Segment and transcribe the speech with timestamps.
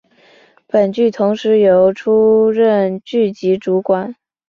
[0.65, 4.15] 本剧同时由出任剧集主管。